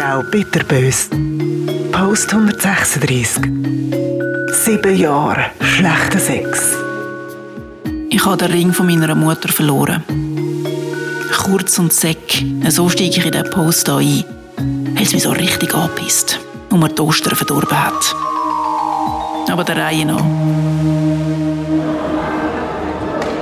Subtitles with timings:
[0.00, 1.10] Frau bitterbös.
[1.92, 3.42] Post 136.
[4.64, 6.74] Sieben Jahre schlechter Sex.
[8.08, 10.02] Ich habe den Ring von meiner Mutter verloren.
[11.42, 14.24] Kurz und säck, so steige ich in den Post ein,
[14.94, 16.40] weil es mich so richtig anpisst
[16.70, 18.16] und mir die Ostern verdorben hat.
[19.50, 20.24] Aber der Reihe nach.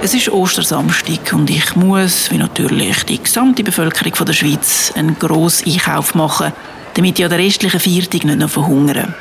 [0.00, 5.72] Es ist Ostersamstag und ich muss, wie natürlich die gesamte Bevölkerung der Schweiz, einen grossen
[5.72, 6.52] Einkauf machen,
[6.94, 9.12] damit an der restlichen Viertag nicht noch verhungere.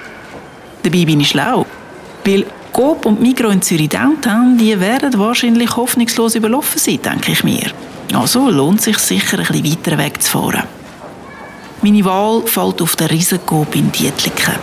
[0.84, 1.66] Dabei bin ich schlau,
[2.24, 7.44] weil Coop und Migros in Zürich Downtown, die werden wahrscheinlich hoffnungslos überlaufen sein, denke ich
[7.44, 7.72] mir.
[8.14, 10.64] Also lohnt es sich sicher, ein bisschen weiter wegzufahren.
[11.82, 14.56] Meine Wahl fällt auf den Riesencoop in Dietliken.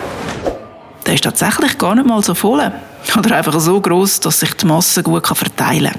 [1.05, 2.71] Der ist tatsächlich gar nicht mal so voll.
[3.17, 5.93] Oder einfach so groß, dass sich die Masse gut verteilen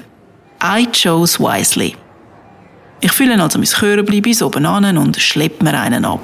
[0.60, 0.80] kann.
[0.80, 1.94] I chose wisely.
[3.00, 6.20] Ich fülle also mein Körbchen bis oben an und schleppe mir einen ab.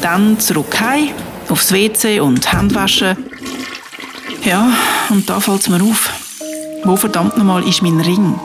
[0.00, 1.10] Dann zurück heim,
[1.48, 3.16] aufs WC und Handwaschen.
[4.44, 4.72] Ja,
[5.10, 6.10] und da fällt es mir auf.
[6.84, 8.38] Wo verdammt nochmal ist mein Ring?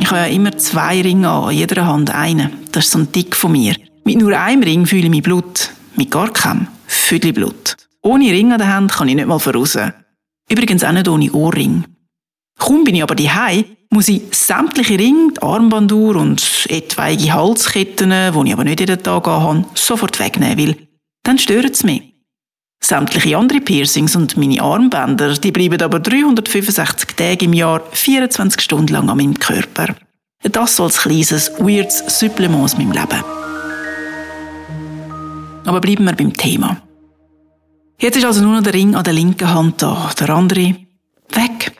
[0.00, 2.50] Ich habe ja immer zwei Ringe an, an jeder Hand einen.
[2.72, 3.76] Das ist so ein Dick von mir.
[4.04, 5.70] Mit nur einem Ring fühle ich mein Blut.
[5.94, 7.76] Mit gar keinem Füdli Blut.
[8.02, 9.78] Ohne Ring an der Hand kann ich nicht mal voraus.
[10.48, 11.84] Übrigens auch nicht ohne Ohrring.
[12.58, 18.48] Kaum bin ich aber daheim, muss ich sämtliche Ringe, die Armbanduhr und etwaige Halsketten, die
[18.48, 20.76] ich aber nicht jeden Tag habe, sofort wegnehmen, weil
[21.22, 22.02] dann stören sie mich.
[22.82, 28.92] Sämtliche andere Piercings und meine Armbänder, die bleiben aber 365 Tage im Jahr 24 Stunden
[28.92, 29.94] lang an meinem Körper.
[30.42, 33.41] Das so als kleines, weirdes Supplement aus meinem Leben.
[35.64, 36.82] Aber bleiben wir beim Thema.
[37.98, 40.74] Jetzt ist also nur noch der Ring an der linken Hand da, der andere
[41.30, 41.72] weg.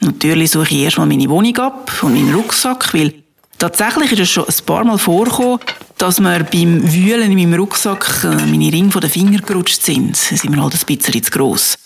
[0.00, 3.14] Natürlich suche ich erstmal meine Wohnung ab und meinen Rucksack, weil
[3.58, 5.58] tatsächlich ist es schon ein paar Mal vorgekommen,
[5.98, 10.16] dass mir beim Wühlen in meinem Rucksack äh, meine Ringe von den Fingern gerutscht sind.
[10.16, 11.76] Sie sind mir halt ein bisschen zu gross.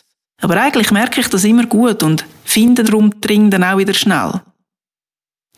[0.42, 3.94] Aber eigentlich merke ich das immer gut und finde darum die Ringe dann auch wieder
[3.94, 4.42] schnell.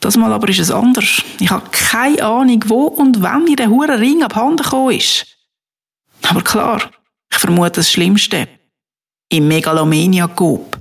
[0.04, 1.22] Das Mal aber ist es anders.
[1.40, 5.24] Ich habe keine Ahnung, wo und wann mir der hure Ring abhanden gekommen ist.
[6.28, 6.90] Aber klar,
[7.32, 8.46] ich vermute das Schlimmste.
[9.30, 10.78] Im Megalomania Coop.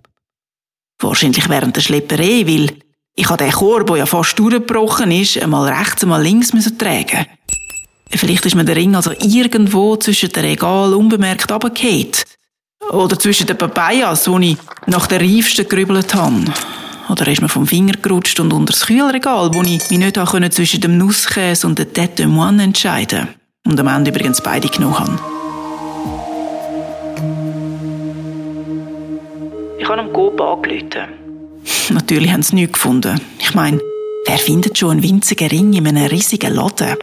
[1.00, 2.78] Wahrscheinlich während der Schlepperei, weil
[3.16, 7.25] ich habe den Korb, der ja fast durchgebrochen ist, einmal rechts, einmal links müssen tragen.
[8.09, 12.12] Vielleicht ist mir der Ring also irgendwo zwischen den Regalen unbemerkt runtergefallen.
[12.89, 16.44] Oder zwischen den Papayas, wo ich nach der reifsten gerübelt habe.
[17.09, 20.40] Oder ist mir vom Finger gerutscht und unter das Kühlregal, wo ich mich nicht auch
[20.50, 23.28] zwischen dem Nusskäse und der Tête de Moine entscheiden
[23.66, 25.19] Und am Ende übrigens beide genommen habe.
[29.80, 31.24] Ich habe am Coop angerufen.
[31.90, 33.19] Natürlich haben sie nichts gefunden.
[33.40, 33.80] Ich meine,
[34.25, 36.96] wer findet schon einen winzigen Ring in einem riesigen Laden?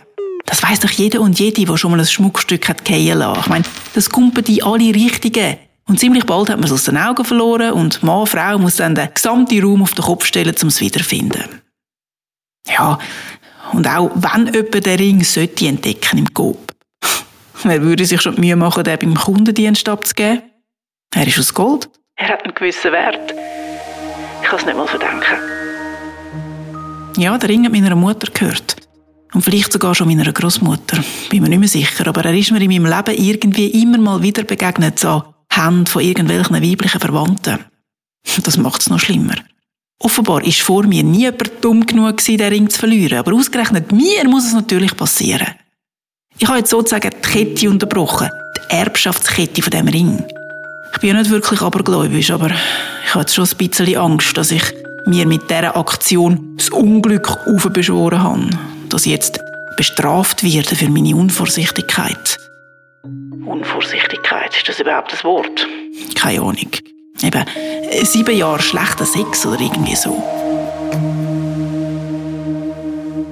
[0.47, 3.41] Das weiß doch jeder und jede, der schon mal ein Schmuckstück hat fallen lassen.
[3.41, 5.59] Ich meine, das kumpeln die alle Richtigen.
[5.91, 8.95] Und ziemlich bald hat man es aus den Augen verloren und Mann, Frau muss dann
[8.95, 11.43] den gesamten Raum auf den Kopf stellen, um es wiederzufinden.
[12.69, 12.97] Ja,
[13.73, 16.73] und auch wenn jemand den Ring sollte entdecken im Coop.
[17.65, 20.43] Wer würde sich schon die Mühe machen, den beim Kundendienst abzugeben?
[21.12, 21.91] Er ist aus Gold.
[22.15, 23.34] Er hat einen gewissen Wert.
[24.43, 25.41] Ich kann es nicht mal verdenken.
[27.17, 28.77] Ja, der Ring hat meiner Mutter gehört.
[29.33, 31.03] Und vielleicht sogar schon meiner Großmutter.
[31.31, 34.22] Bin mir nicht mehr sicher, aber er ist mir in meinem Leben irgendwie immer mal
[34.22, 37.59] wieder begegnet, so Hände von irgendwelchen weiblichen Verwandten.
[38.44, 39.34] Das macht es noch schlimmer.
[40.03, 44.27] Offenbar ist vor mir nie jemand dumm genug den Ring zu verlieren, aber ausgerechnet mir
[44.28, 45.49] muss es natürlich passieren.
[46.39, 50.25] Ich habe jetzt sozusagen die Kette unterbrochen, die Erbschaftskette von dem Ring.
[50.94, 52.50] Ich bin ja nicht wirklich abergläubisch, aber
[53.05, 54.62] ich habe jetzt schon ein bisschen Angst, dass ich
[55.06, 58.50] mir mit dieser Aktion das Unglück aufbeschworen habe,
[58.89, 59.41] dass ich jetzt
[59.77, 62.39] bestraft werde für meine Unvorsichtigkeit.
[63.44, 64.19] Unvorsichtigkeit,
[64.56, 65.66] ist das überhaupt das Wort?
[66.15, 66.71] Keine Ahnung.
[67.22, 67.44] Eben,
[68.05, 70.22] sieben Jahre schlechter Sex oder irgendwie so.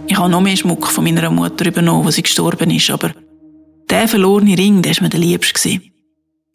[0.07, 3.13] Ich habe noch mehr Schmuck von meiner Mutter übernommen, als sie gestorben ist, aber
[3.89, 5.81] der verlorene Ring, der war mir der liebste.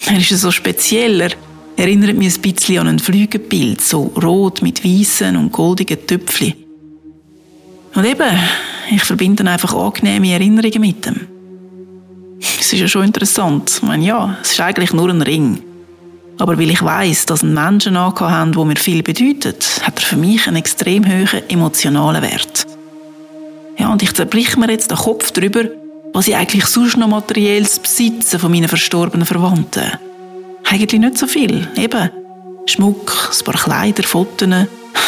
[0.05, 1.31] Er ist so speziell, er
[1.77, 6.53] erinnert mich ein bisschen an ein Flügelbild, so rot mit weißen und goldigen Töpfchen.
[7.95, 8.39] Und eben,
[8.91, 11.32] ich verbinde einfach angenehme Erinnerungen mit ihm.
[12.73, 13.69] Ist ja schon interessant.
[13.69, 15.61] Ich meine, ja, es ist eigentlich nur ein Ring.
[16.39, 20.17] Aber weil ich weiß, dass ein Menschen haben, der mir viel bedeutet, hat er für
[20.17, 22.65] mich einen extrem hohen emotionalen Wert.
[23.77, 25.65] Ja, und ich zerbrich mir jetzt den Kopf darüber,
[26.13, 29.91] was ich eigentlich sonst noch materielles besitze von meinen verstorbenen Verwandten.
[30.63, 31.67] Eigentlich nicht so viel.
[31.75, 32.09] Eben,
[32.65, 34.49] Schmuck, ein paar Kleider, Fotos.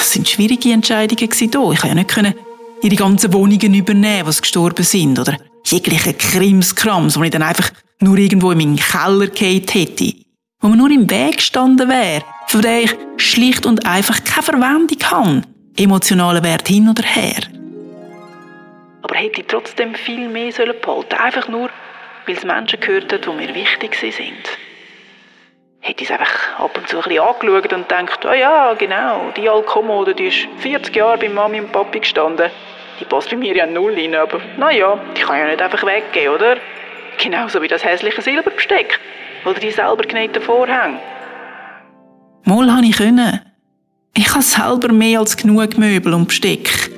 [0.01, 1.49] Es sind schwierige Entscheidungen hier.
[1.49, 2.35] Ich konnte ja nicht
[2.83, 5.35] ihre ganzen Wohnungen übernehmen, was gestorben sind, oder
[5.65, 10.13] jegliche Krimskrams, wo ich dann einfach nur irgendwo in meinen Keller gehabt hätte,
[10.59, 15.03] wo man nur im Weg gestanden wäre, für den ich schlicht und einfach keine Verwendung
[15.03, 15.41] habe,
[15.77, 17.41] emotionalen Wert hin oder her.
[19.01, 21.69] Aber hätte ich trotzdem viel mehr sollen behalten, einfach nur,
[22.25, 24.49] weil es Menschen gehört hat, die mir wichtig sind.
[25.79, 29.31] Hätte ich es einfach ab und zu ein bisschen angeschaut und gedacht, oh ja, genau,
[29.37, 32.49] die Alkommode, die ist 40 Jahre bei Mami und Papi gestanden.
[32.99, 36.33] Die passt bei mir ja null rein, aber naja, die kann ja nicht einfach weggehen,
[36.33, 36.57] oder?
[37.21, 38.99] Genauso wie das hässliche Silberbesteck
[39.45, 40.99] oder die selber genähten Vorhänge.
[42.43, 43.41] Mal habe ich können.
[44.15, 46.89] Ich habe selber mehr als genug Möbel und Besteck.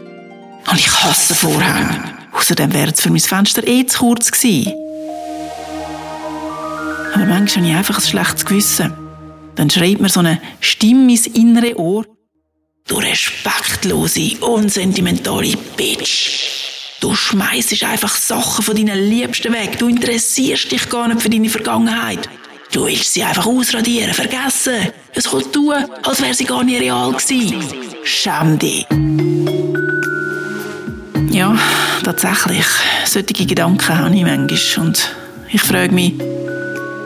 [0.70, 2.04] Und ich hasse Vorhänge.
[2.34, 4.74] Außerdem wäre es für mein Fenster eh zu kurz gewesen.
[7.14, 8.94] Aber manchmal habe ich einfach ein schlechtes Gewissen.
[9.56, 12.06] Dann schreit mir so eine Stimme ins innere Ohr.
[12.88, 16.40] Du respektlose, unsentimentale Bitch.
[17.02, 19.78] Du schmeißt einfach Sachen von deinen Liebsten weg.
[19.78, 22.30] Du interessierst dich gar nicht für deine Vergangenheit.
[22.72, 24.94] Du willst sie einfach ausradieren, vergessen.
[25.14, 27.62] Es kommt tun, als wäre sie gar nicht real gewesen.
[28.06, 28.86] Schäm dich.
[31.32, 31.58] Ja,
[32.06, 32.66] tatsächlich.
[33.06, 34.86] Solche Gedanken habe ich manchmal.
[34.86, 35.14] Und
[35.50, 36.14] ich frage mich,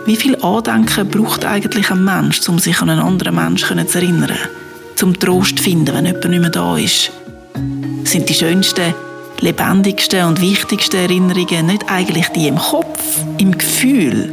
[0.05, 4.37] wie viel Andenken braucht eigentlich ein Mensch, um sich an einen anderen Menschen zu erinnern?
[5.01, 7.11] Zum Trost finden, wenn jemand nicht mehr da ist?
[8.03, 8.93] Sind die schönsten,
[9.39, 13.01] lebendigsten und wichtigsten Erinnerungen nicht eigentlich die im Kopf,
[13.39, 14.31] im Gefühl?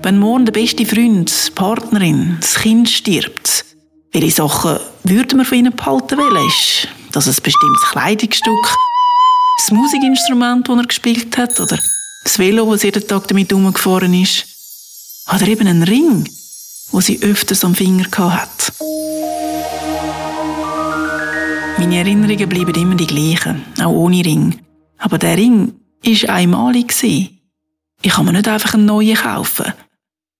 [0.00, 3.64] Wenn morgen der beste Freund, Partnerin, das Kind stirbt,
[4.12, 6.46] welche Sachen würden wir von ihnen behalten wollen?
[6.46, 8.76] Ist das ein bestimmtes Kleidungsstück,
[9.58, 11.80] das Musikinstrument, das er gespielt hat, oder
[12.22, 14.46] das Velo, das jeden Tag damit herumgefahren ist,
[15.34, 16.28] oder eben ein Ring,
[16.90, 18.72] wo sie öfters am Finger hat.
[21.78, 24.60] Meine Erinnerungen bleiben immer die gleichen, auch ohne Ring.
[24.98, 26.94] Aber der Ring war einmalig.
[27.02, 29.72] Ich kann mir nicht einfach einen neuen kaufen.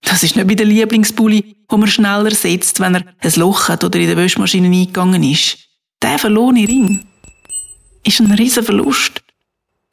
[0.02, 3.84] Das ist nicht wie der Lieblingsbully, wo man schneller setzt, wenn er ein Loch hat
[3.84, 5.58] oder in der Wäschmaschine eingegangen ist.
[6.02, 7.04] Der verlorene Ring
[8.04, 9.22] ist ein riesen Verlust.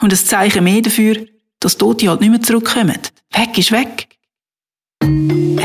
[0.02, 1.26] Und ein Zeichen mehr dafür,
[1.60, 3.00] dass Tote halt nicht mehr zurückkommen.
[3.34, 4.08] Weg ist weg.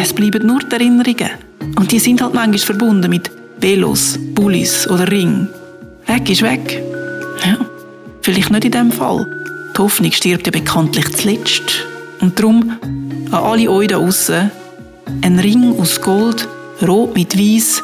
[0.07, 1.31] Es bleiben nur die Erinnerungen.
[1.75, 5.49] Und die sind halt manchmal verbunden mit Velos, Bullis oder Ring.
[6.07, 6.81] Weg ist weg.
[7.45, 7.57] Ja,
[8.23, 9.27] vielleicht nicht in dem Fall.
[9.75, 11.89] Die Hoffnung stirbt ja bekanntlich zuletzt.
[12.21, 12.79] Und darum
[13.33, 14.53] an alle euch da draussen,
[15.23, 16.47] ein Ring aus Gold,
[16.87, 17.83] rot mit weiß,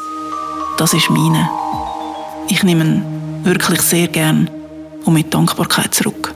[0.77, 1.49] das ist meine.
[2.47, 3.03] Ich nehme ihn
[3.43, 4.49] wirklich sehr gern
[5.03, 6.33] und mit Dankbarkeit zurück.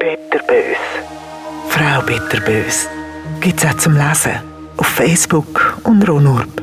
[0.00, 0.78] Bitterbös.
[1.68, 2.88] Frau Bitterbös.
[3.42, 4.38] Gibt es auch zum Lesen
[4.76, 6.61] auf Facebook und Ronurb.